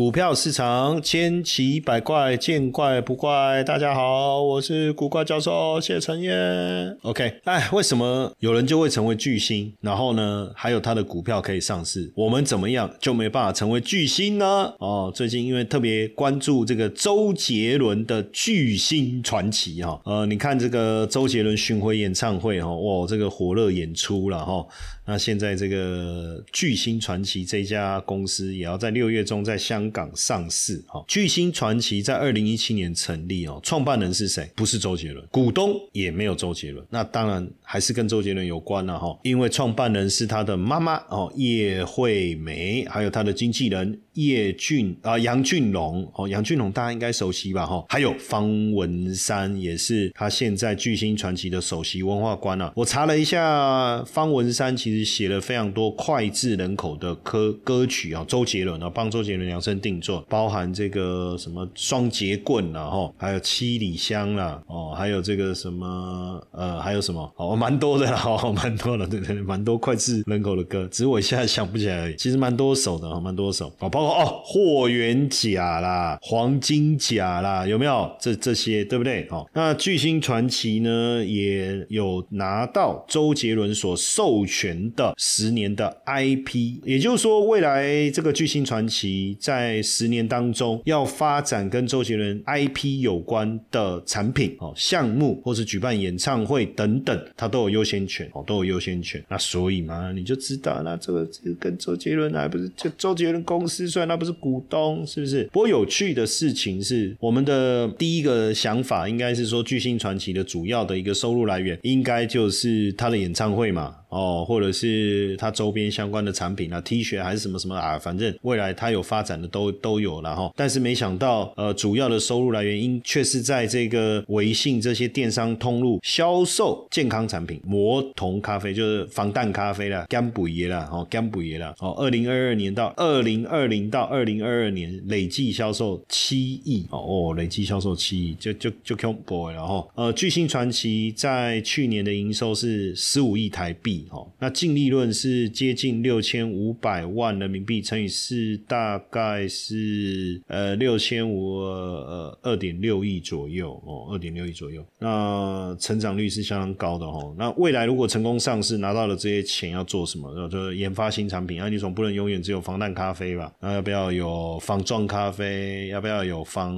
[0.00, 3.62] 股票市场千奇百怪，见怪不怪。
[3.62, 6.96] 大家好，我是古怪教授谢承彦。
[7.02, 14.72] OK，哎，为什么有人就会成为巨星，然后呢，还有他的股票可以上市，我们怎么样就没办法成为巨星呢？
[14.78, 24.66] 哦，最近因为特别关注这个周杰伦的巨星传奇哈，呃，你看这个周杰伦巡回演唱会哈，哇，这个火热演出了哈。
[25.04, 30.82] 那现在这个巨星传奇这家公司也要在六月中在香港上市。
[30.86, 34.50] 哈，巨星传奇在二零一七年成立哦，创办人是谁？
[34.54, 36.84] 不是周杰伦，股东也没有周杰伦。
[36.90, 52.72] 那当然还是跟周杰伦有关了哈，因为创办人是他的妈妈哦，叶惠美，还有他的经纪人叶俊啊，杨俊龙哦，杨俊龙大家应该熟悉吧哈，还有方文山也是他现在巨星传奇的首席文化官啊。
[52.74, 55.10] 我查了一下，方文山其实。
[55.10, 72.16] 写了非常多脍炙人口的歌歌曲啊，周杰伦啊，帮周杰伦量身定做，包含这个什么双节棍啦，哈，还有七里香啦，哦，还有这个什么呃，还有什么哦，蛮多的哈， 蛮多的，对对，蛮多脍炙人口的歌，只是我现在想不起来而已。
[72.16, 79.26] 其实蛮多首的哈，蛮多首啊，包括哦，霍元甲啦，黄金甲啦，有没有这这些对不对？
[79.30, 84.70] 哦，那巨星传奇呢，也有拿到周杰伦所授权。
[84.96, 99.22] 的十年的 IP，也就是说，未来这个巨星传奇在十年当中要发展跟周杰伦 IP 有关的产品哦项目，或是举办演唱会等等，它都有优先权哦，都有优先权。
[99.28, 101.26] 那所以嘛，你就知道，那这个
[101.58, 105.44] 跟周杰伦还不是就周杰伦公司，虽然他不是股东，是不是？
[105.52, 113.96] 不过有趣的事情是，我们的第一个想法应该是说，巨星传奇的主要的一个收入来源，应该就是他的演唱会嘛。
[114.10, 120.52] 哦，或者是它周边相关的产品啊，T 恤还是什么什么啊，反正未来它有发展的都都有了哈。
[120.56, 139.86] 但是没想到，呃，主要的收入来源因却是在这个微信这些电商通路销售健康产品，魔童咖啡就是防弹咖啡啦，干补爷啦，哦，干补爷啦，哦，二零二二年到二零二零到二零二二年累计销售七亿哦，哦，累计销售七亿，就就就 c o boy 了哈。
[139.94, 143.99] 呃，巨星传奇在去年的营收是十五亿台币。
[144.10, 154.84] 哦，那净利润是接近六千五百万人民币，乘以四，大概是呃六千五呃二点六亿左右哦，二点六亿左右。
[154.98, 157.34] 那成长率是相当高的哦。
[157.38, 160.48] 那未来如果成功上市，拿到了这些钱要做什么？
[160.48, 163.52] 就是研发新产品啊，你总不能永远只有防弹咖啡吧？
[163.60, 165.88] 那要不要有防撞咖啡？
[165.88, 166.74] 要不要有防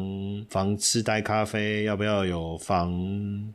[0.51, 1.85] 防痴呆咖啡？
[1.85, 2.93] 要不要有防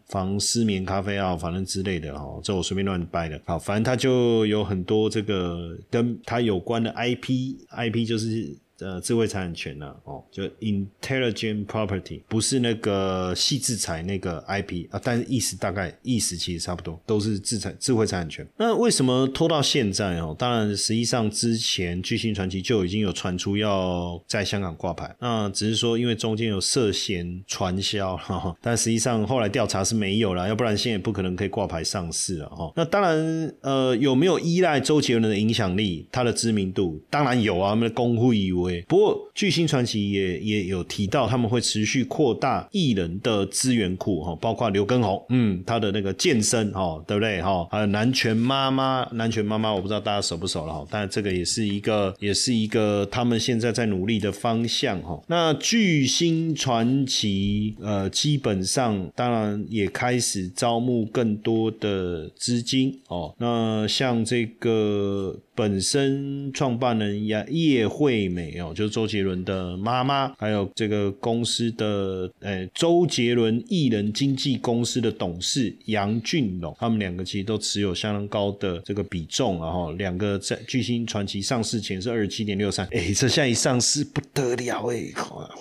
[0.08, 1.36] 防失眠咖啡啊？
[1.36, 3.40] 反正之类的哦，这我随便乱掰的。
[3.46, 3.57] 好。
[3.60, 8.67] 反正他就有很多这个跟他有关的 IP，IP 就是。
[8.80, 9.92] 呃，智慧产权呢？
[10.04, 18.48] 哦，就 intelligent property，不是那个细制裁那个 IP 啊，但是意思大概意思其实差不多，都是制财智慧产权。
[18.56, 20.36] 那为什么拖到现在哦？
[20.38, 32.72] 当然，实际上之前巨星传奇就已经有传出要在香港挂牌，那只是说因为中间有涉嫌传销，哈， 但实际上后来调查是没有了，要不然现在也不可能可以挂牌上市了哈。
[32.76, 37.02] 那当然，呃，有没有依赖周杰伦的影响力，他的知名度？
[37.10, 38.67] 当然有啊，我们的公会以为。
[38.88, 47.68] 不过，巨星传奇也也有提到，他们会持续扩大艺人的资源库哈，包括刘畊宏，嗯，他的那个健身哈，对不对哈？
[47.72, 55.22] 还有南拳妈妈，南拳妈妈，我不知道大家熟不熟了哈，但这个也是一个，也是一个他们现在在努力的方向哈。
[55.28, 63.34] 那巨星传奇呃，基本上当然也开始招募更多的资金哦。
[63.38, 65.36] 那像这个。
[65.58, 85.12] 本身创办人叶叶惠美哦，就是周杰伦的妈妈，还有这个公司的呃周杰伦艺人经纪公司的董事杨俊龙，他们两个其实都持有相当高的这个比重，然后两个在巨星传奇上市前是二十七点六三，哎，这现在一上市不得了哎，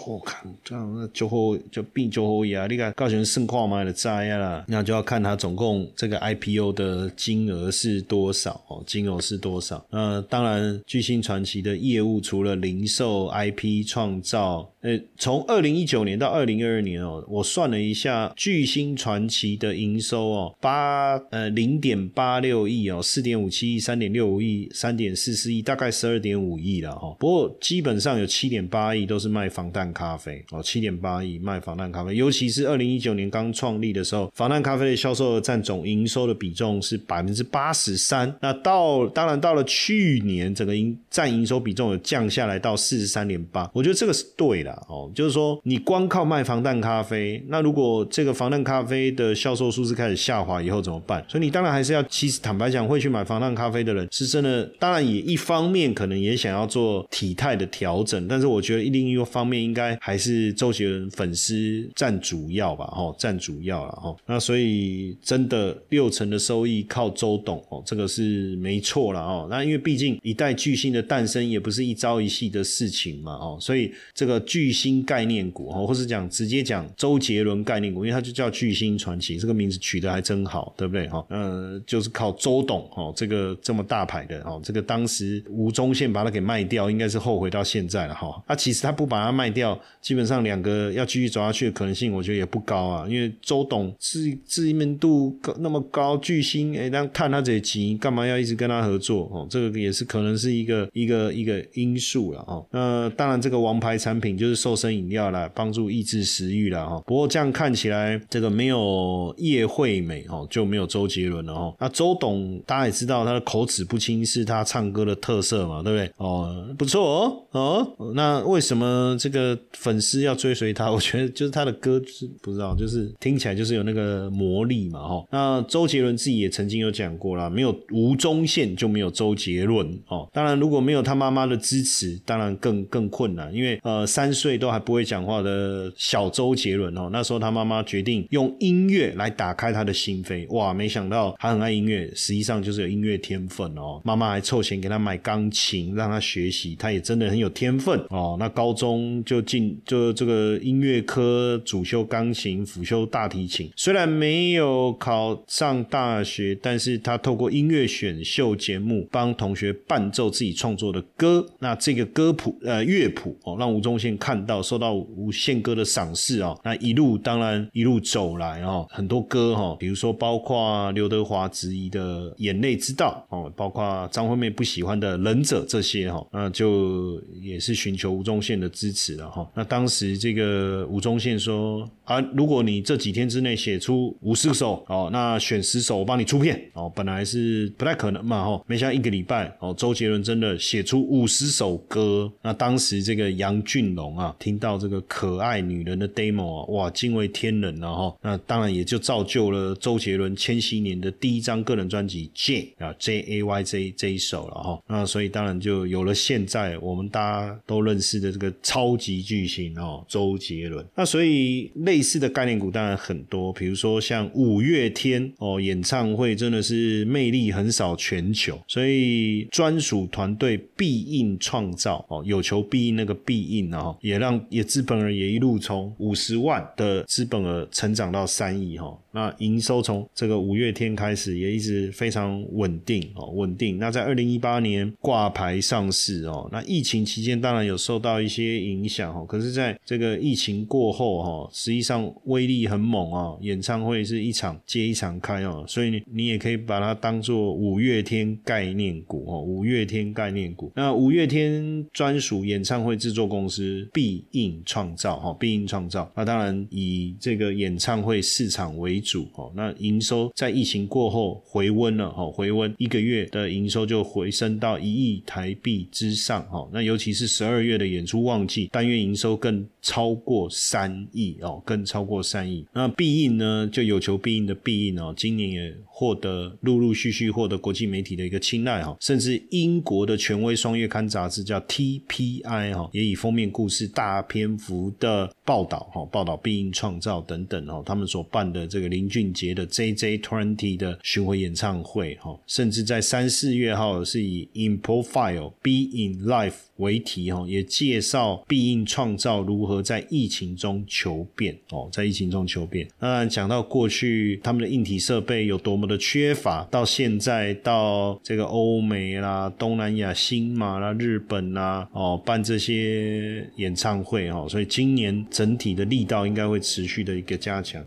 [0.07, 9.83] 我看这样那就后就并就后啊，你看高雄盛况买的债啊，那就要看它总共这个 IPO 的金额是多少哦，金额是多少。
[9.91, 14.71] 呃，当然，巨星传奇的业务除了零售、IP 创造。
[14.87, 27.17] 呃，从二零一九年到二零二二年哦，我算了一下，巨星传奇的营收哦，八呃零点八六亿哦，四点五七亿，三点六五亿，三点四四亿，大概十二点五亿了哈。
[27.19, 38.33] 不过基本上有七点八亿都是卖防弹咖啡哦，七点八亿卖防弹咖啡，尤其是二零一九年刚创立的时候，防弹咖啡的销售额占总营收的比重是百分之八十三。
[38.41, 51.25] 那到当然到了去年，整个营占营收比重有降下来到四十三点八，我觉得这个是对的哦，就是说你光靠卖防弹咖啡，那如果这个防弹咖啡的销售数字开始下滑以后怎么办？
[51.29, 81.07] 所以你当然还是要，其实坦白讲，会去买防弹咖啡的人是真的，当然也一方面可能也想要做体态的调整，但是我觉得另一个方面应该还是周杰伦粉丝占主要吧，哦，占主要了，哦，那所以真的六成的收益靠周董哦，这个是没错了哦，那因为毕竟一代巨星的诞生也不是一朝一夕的事情嘛，哦，所以这个巨巨星概念股哦，或是讲直接讲周杰伦概念股，因为它就叫巨星传奇，这个名字取得还真好，对不对？
[81.07, 88.43] 哈，呃，就是靠周董哦，这个这么大牌的哦，这个当时吴宗宪把它给卖掉，应该是后悔到现在了哈。
[88.49, 99.31] 啊，其实他不把它卖掉，基本上两个要继续走下去的可能性，我觉得也不高啊，因为周董知知名度那么高，巨星哎，那看他这钱，干嘛要一直跟他合作？
[99.33, 102.67] 哦，这个也是可能是一个一个一个因素了哦。
[102.73, 107.03] 那当然，这个王牌产品就就是瘦身饮料啦，帮助抑制食欲了哈。
[107.05, 111.75] 不过这样看起来，这个没有叶惠美哦，就没有周杰伦了哦。
[111.81, 116.13] 那周董大家也知道，他的口齿不清是他唱歌的特色嘛，对不对？
[116.19, 118.13] 哦，不错哦哦。
[118.15, 120.91] 那为什么这个粉丝要追随他？
[120.93, 125.25] 我觉得就是他的歌是不知道，就是听起来就是有那个魔力嘛哈。
[125.33, 130.29] 那周杰伦自己也曾经有讲过啦，没有吴宗宪就没有周杰伦哦。
[130.33, 144.01] 当然，如果没有他妈妈的支持，当然更更困难，因为呃三岁都还不会讲话的小周杰伦哦，那时候他妈妈决定用音乐来打开他的心扉，哇，没想到他很爱音乐，实际上就是有音乐天分哦。
[144.05, 148.37] 妈妈还凑钱给他买钢琴让他学习，他也真的很有天分哦。
[148.39, 166.61] 那高中就进就这个音乐科主修钢琴，辅修大提琴，虽然没有考上大学，但是他透过音乐选秀节目帮同学伴奏自己创作的歌，那这个歌谱呃乐谱哦，让吴宗宪看到，受到吴宪哥的赏识哦。
[166.65, 179.49] 那一路当然一路走来哦，很多歌哈，比如说包括刘德华质疑的《眼泪之道》哦，包括张惠妹不喜欢的《忍者》这些哈，那就也是寻求吴宗宪的支持了哈。
[179.55, 192.29] 那当时这个吴宗宪说啊，如果你这几天之内写出五十首哦，那选十首我帮你出片哦，本来是不太可能嘛哈，没想到一个礼拜哦，周杰伦真的写出五十首歌。
[192.43, 198.17] 那当时这个杨俊龙啊，听到这个可爱女人的 demo 啊，哇，惊为天人了哈。
[198.23, 204.83] 那当然也就造就了周杰伦千禧年的第一张个人专辑 J 啊 J A Y J 这一首了哈。
[204.89, 210.85] 那所以当然就有了现在我们大家都认识的这个超级巨星哦，周杰伦。
[210.95, 228.97] 那所以类似的概念股当然很多，比如说像五月天哦，演唱会真的是魅力横扫全球，所以专属团队必应创造哦，有求必应那个必应啊，也让也资本额也一路从五十万的资本额成长到三亿哈。
[229.17, 233.79] 那营收从这个五月天开始也一直非常稳定哦，稳定。
[233.79, 250.71] 那在二零一八年挂牌上市哦，那疫情期间当然有受到一些影响哦，可是在这个疫情过后哈，实际上威力很猛啊，演唱会是一场接一场开哦，所以你也可以把它当做五月天概念股哦，五月天概念股。
[250.77, 256.13] 那五月天专属演唱会制作公司必应创造哈，必应创造。
[256.15, 259.01] 那当然以这个演唱会市场为
[259.35, 266.69] 哦，那营收在疫情过后回温了哦，回温一个月的营收就回升到一亿台币之上哦。
[266.73, 272.65] 那尤其是十二月的演出旺季，单月营收更超过三亿哦，更超过三亿。
[272.73, 288.87] 那必应呢，就有求必应的必应哦，今年也获得陆陆续续获得国际媒体的一个青睐哈，甚至英国的权威双月刊杂志叫 TPI 哈，也以封面故事大篇幅的报道哈，报道必应创造等等哈，他们所办的这个。
[288.87, 302.87] 林俊杰的 JJ Twenty 的巡回演唱会哈，甚至在三四月号是以 In Profile Be in Life 为题哈，也介绍必应创造如何在疫情中求变哦，在疫情中求变。
[302.99, 317.85] 当然讲到过去他们的硬体设备有多么的缺乏，到现在到这个欧美啦、东南亚、新马啦、日本啦哦办这些演唱会哦，所以今年整体的力道应该会持续的一个加强。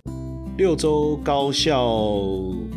[0.59, 1.95] 六周高效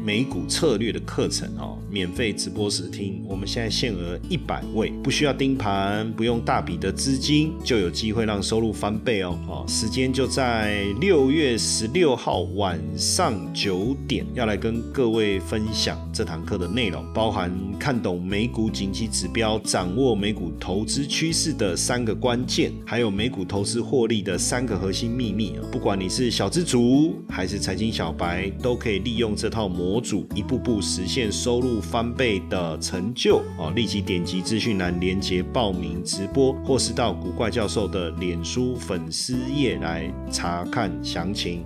[0.05, 3.25] 美股策略的课程哦，免费直播时听。
[3.27, 9.37] 我们现在限额一百位，不需要盯盘，不用大笔的资金，就有机会让收入翻倍哦。
[9.49, 25.65] 哦，时间就在六月十六号晚上九点，要来跟各位分享这堂课的内容，包含看懂美股景气指标，掌握美股投资趋势的三个关键，还有美股投资获利的三个核心秘密啊。
[25.73, 33.73] 不管你是小资族还是财财经小白都可以利用这套模组，一步步实现收入翻倍的成就哦！
[33.75, 41.65] 立即点击资讯栏连接报名直播，或是到古怪教授的脸书粉丝页来查看详情。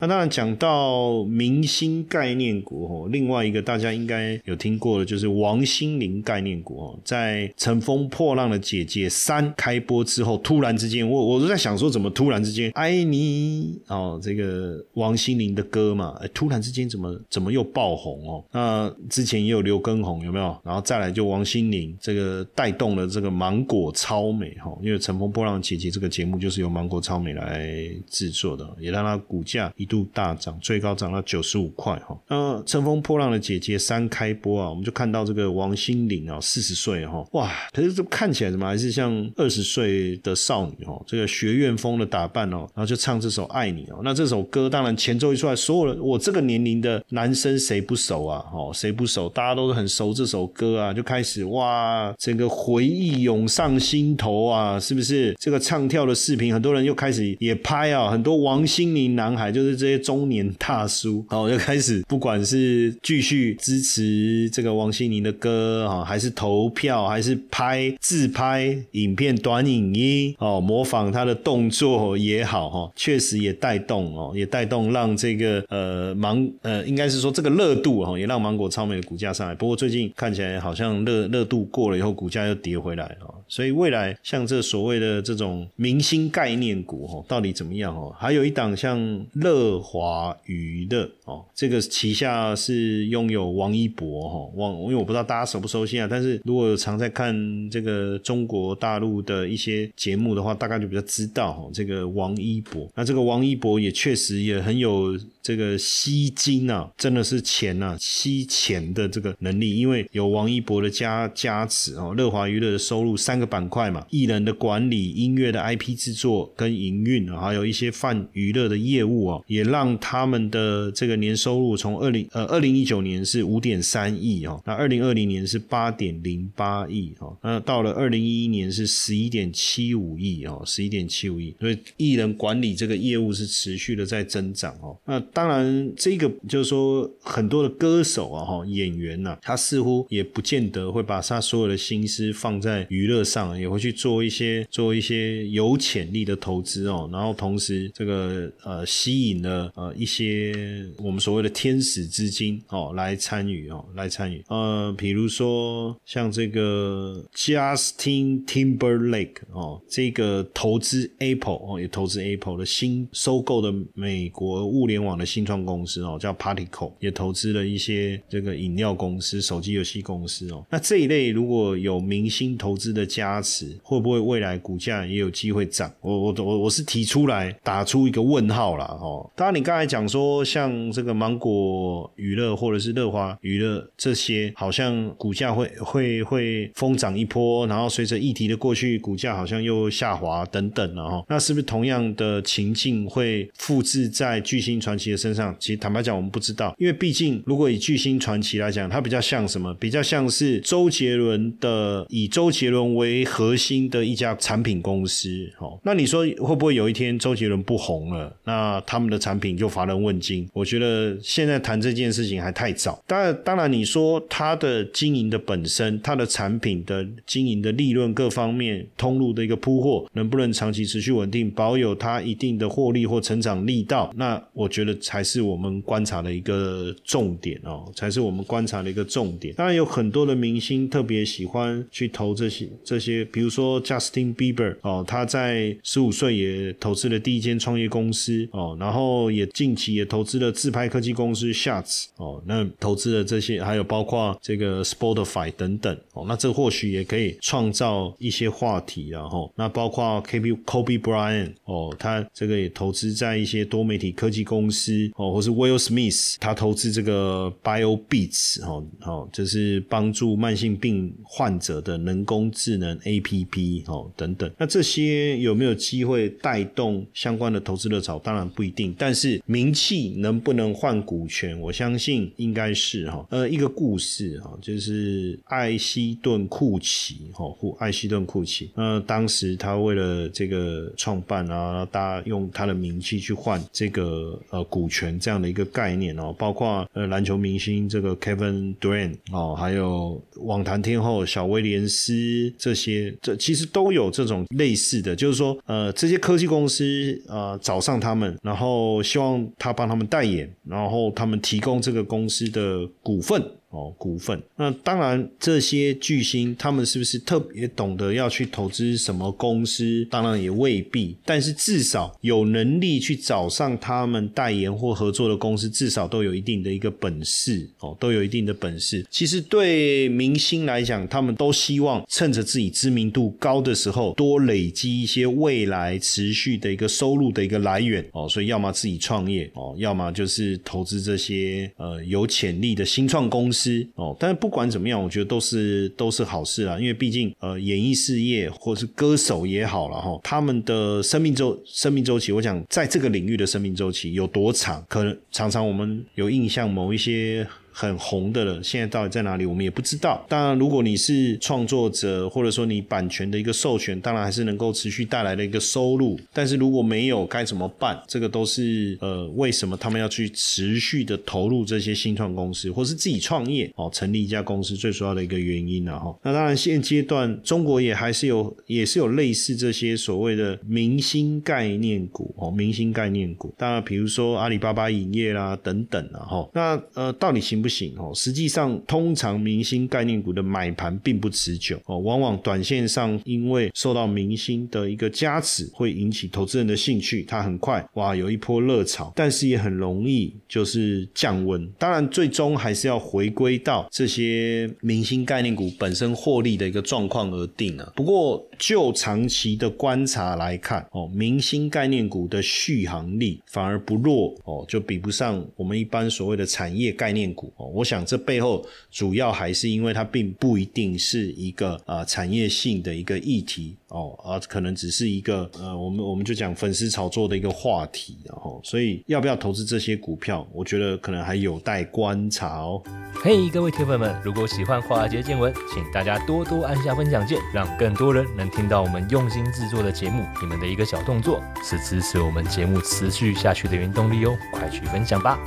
[0.00, 18.44] 那当然讲到明星概念股哦，另外一个大家应该有听过的，就是王心凌概念股哦，在《乘风破浪的姐姐三》开播之后，突然之间，我我都在想说，怎么突然之间，爱你哦，这个王心凌的歌嘛，突然之间怎么怎么又爆红哦？
[18.52, 20.58] 那之前也有刘畊宏有没有？
[20.64, 30.04] 然后再来就王心凌这个带动了这个芒果超美哈，因为《乘风破浪的姐姐》这个节目就是由芒果超美来制作的，也让它股价一度。
[30.12, 32.16] 大涨，最高涨到九十五块哈。
[32.28, 41.02] 那《乘风破浪的姐姐三》开播啊，我们就看到这个王心凌啊，四十岁哈，哇，可是这看起来怎么还是像二十岁的少女哦？
[41.06, 44.00] 这个学院风的打扮哦，然后就唱这首《爱你》哦。
[44.04, 48.44] 那这首歌当然前奏一出来，所有人我这个年龄的男生谁不熟啊？
[48.52, 49.28] 哦，谁不熟？
[49.28, 55.34] 大家都是很熟这首歌啊，就开始哇，整个回忆涌上心头啊，是不是？
[55.40, 59.73] 这个唱跳的视频，很多人又开始也拍啊，很多王心凌男孩就是。
[59.76, 79.54] 这些中年大叔，哦，就开始不管是继续支持这个王心凌的歌啊，还是投票，还是拍自拍影片、短影音哦，模仿他的动作也好哈，确实也带动哦，也带动让这个呃芒呃，应该是说这个热度哈，也让芒果超美的股价上来。
[79.54, 83.43] 不过最近看起来好像热热度过了以后，股价又跌回来了。
[83.48, 88.12] 所以未来像这所谓的这种明星概念股哦，到底怎么样哦？
[88.18, 89.84] 还有一档像乐。
[89.84, 97.34] 华娱乐哦，这个旗下是拥有王一博哈，王因为我不知道大家熟不熟悉啊，但是如果常在看
[97.70, 102.90] 这个中国大陆的一些节目的话，大概就比较知道哈，这个王一博。
[102.94, 119.74] 那这个王一博也确实也很有这个吸金啊，真的是钱呐，吸钱的这个能力，因为有王一博的加加持哦，乐华娱乐的收入三三个板块嘛，艺人的管理、音乐的 IP 制作跟营运，还有一些泛娱乐的业务啊，也。
[119.74, 134.96] 让他们的这个年收入从二零呃二零一九年是五点三亿哦，那二零二零年是八点零八亿哦，那到了二零一一年是十一点七五亿哦，十一点七五亿，所以艺人管理这个业务是持续的在增长哦。
[135.06, 149.72] 那当然，这个就是说很多的歌手啊哈演员呐，他似乎也不见得会把他所有的心思放在娱乐上，也会去做一些做一些有潜力的投资哦，然后同时这个呃吸引了。
[149.74, 150.54] 呃，一些
[150.98, 154.42] 我们所谓的天使资金哦，来参与哦，来参与。
[154.48, 170.64] 呃，比如说像这个 Justin Timberlake 哦，这个投资 Apple 哦，也投资 Apple 的新收购的美国物联网的新创公司哦，叫 Particle，也投资了一些这个饮料公司、手机游戏公司哦。
[170.70, 175.90] 那这一类如果有明星投资的加持，会不会未来股价也有机会涨？
[176.02, 179.30] 我我我我是提出来打出一个问号了哦。
[179.34, 179.54] 当然。
[179.54, 191.24] 你刚才讲说，像这个芒果娱乐或者是乐华娱乐这些，好像股价会会会疯涨一波，然后随着议题的过去，股价好像又下滑等等了哈。
[191.28, 199.72] 那是不是同样的情境会复制在巨星传奇的身上，其实坦白讲，我们不知道，因为毕竟如果以巨星传奇来讲，它比较像什么？
[199.74, 205.50] 比较像是周杰伦的以周杰伦为为核心的一家产品公司。
[205.58, 210.48] 哦，那你说会不会有一天周杰伦不红了，那他们的产品就乏人问津？
[210.52, 213.02] 我觉得现在谈这件事情还太早。
[213.06, 224.12] 当然，当然你说他的经营的本身，他的产品的经营的利润各方面通路的一个铺货，能不能长期持续稳定，保有他一定的获利或成长力道？
[224.16, 229.54] 那我觉得才是我们观察的一个重点哦，才是我们观察的一个重点。
[229.54, 257.52] 当然有很多的明星特别喜欢去投这些这些，比如说 Justin Bieber 哦，他在十五岁也投资了第一间创业公司哦，然后也近期也投资了自拍科技公司 Shots 哦，那投资了这些，还有包括这个 Spotify 等等哦，那这或许也可以创造一些话题，然后那包括 K B Kobe Bryant 哦，他这个也投资在一些多媒体科技公司哦，或是 Will Smith 他投资这个
[257.64, 268.18] Bio Beats 哦哦，就是帮助慢性病患者的人工智能 A P P 哦等等，那这些有没有机会带动相关的投资热潮？
[268.18, 271.58] 当然不一定，但是名气能不能换股权？
[271.60, 273.26] 我相信应该是哈。
[273.30, 278.70] 呃，一个故事哈，就是艾希顿库奇哈或，艾希顿库奇。
[278.74, 303.42] 那当时他为了这个创办啊，大家用他的名气去换这个呃股权这样的一个概念哦，包括呃篮球明星这个 Kevin Durant 哦，还有网坛天后小威廉斯这些，这其实都有这种类似的，就是说呃这些科技公司呃找上他们，然后希望他帮他们代言，然后他们提供这个公司的股份。
[303.74, 304.40] 哦，股份。
[304.56, 310.06] 那当然，这些巨星他们是不是特别懂得要去投资什么公司？
[310.08, 311.16] 当然也未必。
[311.24, 319.04] 但是至少有能力去找上他们代言或合作的公司，至少都有一定的一个本事哦，都有一定的本事。
[319.10, 328.28] 其实对明星来讲，他们都希望趁着自己知名度高的时候，多累积一些未来持续的一个收入的一个来源哦。
[328.28, 333.63] 所以要么自己创业哦，要么就是投资这些呃有潜力的新创公司。
[333.94, 347.46] 哦，但是不管怎么样，我觉得都是都是好事啊，因为毕竟呃，演艺事业或是歌手也好了哈，他们的生命周生命周期，我想在这个领域的生命周期有多长，可能常常我们有印象某一些。
[347.76, 350.24] 很红的了，现在到底在哪里，我们也不知道。
[350.28, 356.16] 当然，如果你是创作者，或者说你版权的一个授权，当然还是能够持续带来的一个收入。
[356.32, 358.00] 但是如果没有，该怎么办？
[358.06, 366.16] 这个都是呃，为什么他们要去持续的投入这些新创公司，或是自己创业哦，成立一家公司最主要的一个原因了哈。
[366.22, 373.52] 那当然，现阶段中国也还是有，也是有类似这些所谓的明星概念股哦，明星概念股。
[373.58, 376.48] 当然，比如说阿里巴巴影业啦等等啊哈。
[376.54, 377.63] 那呃，到底行？
[377.64, 391.66] 不行哦，实际上通常明星概念股的买盘并不持久哦，往往短线上因为受到明星的一个加持，会引起投资人的兴趣，它很快哇有一波热潮，但是也很容易就是降温。
[391.78, 397.90] 当然，最终还是要回归到这些明星概念股本身获利的一个状况而定啊。
[397.96, 407.50] 不过就长期的观察来看哦，明星概念股的续航力反而不弱哦，就比不上我们一般所谓的产业概念股。
[407.56, 422.82] 哦，我想这背后主要还是因为它并不一定是一个啊产业性的一个议题哦，而可能只是一个呃，我们我们就讲粉丝炒作的一个话题，然后所以要不要投资这些股票，我觉得可能还有待观察哦。
[423.22, 430.24] 嘿，各位铁粉们，如果喜欢华尔街见闻，请大家多多按下分享键，让更多人能听到我们用心制作的节目。
[430.40, 435.38] 你们的一个小动作是支持我们节目持续下去的原动力哦，快去分享吧。